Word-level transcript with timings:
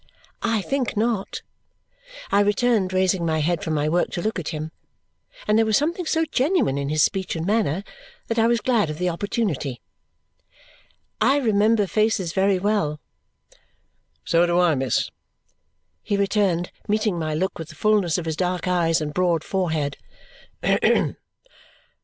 "I 0.41 0.63
think 0.63 0.97
not," 0.97 1.43
I 2.31 2.39
returned, 2.39 2.91
raising 2.91 3.23
my 3.23 3.37
head 3.37 3.63
from 3.63 3.75
my 3.75 3.87
work 3.87 4.09
to 4.13 4.21
look 4.23 4.39
at 4.39 4.47
him; 4.47 4.71
and 5.47 5.59
there 5.59 5.65
was 5.67 5.77
something 5.77 6.07
so 6.07 6.25
genuine 6.25 6.75
in 6.79 6.89
his 6.89 7.03
speech 7.03 7.35
and 7.35 7.45
manner 7.45 7.83
that 8.27 8.39
I 8.39 8.47
was 8.47 8.61
glad 8.61 8.89
of 8.89 8.97
the 8.97 9.09
opportunity. 9.09 9.79
"I 11.21 11.37
remember 11.37 11.85
faces 11.85 12.33
very 12.33 12.57
well." 12.57 12.99
"So 14.25 14.47
do 14.47 14.59
I, 14.59 14.73
miss!" 14.73 15.11
he 16.01 16.17
returned, 16.17 16.71
meeting 16.87 17.19
my 17.19 17.35
look 17.35 17.59
with 17.59 17.69
the 17.69 17.75
fullness 17.75 18.17
of 18.17 18.25
his 18.25 18.35
dark 18.35 18.67
eyes 18.67 19.01
and 19.01 19.13
broad 19.13 19.43
forehead. 19.43 19.97